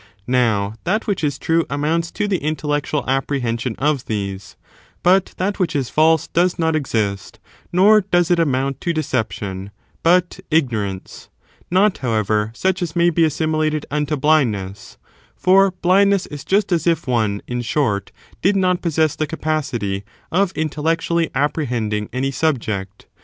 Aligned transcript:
Now^ 0.27 0.77
that 0.83 1.05
which 1.05 1.23
is 1.23 1.37
true 1.37 1.63
amounts 1.69 2.09
to 2.13 2.27
the 2.27 2.39
intellectual 2.41 3.07
apprehension 3.07 3.75
of 3.77 4.05
these,^ 4.05 4.55
but 5.03 5.35
that 5.37 5.59
which 5.59 5.75
is 5.75 5.91
&,lse 5.91 6.27
does 6.33 6.57
not 6.57 6.75
exist, 6.75 7.37
nor 7.71 8.01
does 8.01 8.31
it 8.31 8.39
amount 8.39 8.81
to 8.81 8.93
deception, 8.93 9.69
but 10.01 10.39
ignorance; 10.49 11.29
not, 11.69 11.99
however, 11.99 12.49
such 12.55 12.81
as 12.81 12.95
may 12.95 13.11
be 13.11 13.25
assimilated 13.25 13.85
unto 13.91 14.17
blindness, 14.17 14.97
for 15.35 15.69
blindness 15.69 16.25
is 16.25 16.43
just 16.43 16.71
as 16.71 16.87
if 16.87 17.05
one, 17.05 17.43
in 17.45 17.61
short, 17.61 18.11
did 18.41 18.55
not 18.55 18.81
possess 18.81 19.15
the 19.15 19.27
capacity 19.27 20.03
of 20.31 20.51
intellectually 20.53 21.29
apprehending 21.35 22.09
any 22.11 22.31
sub 22.31 22.57
ject. 22.57 23.05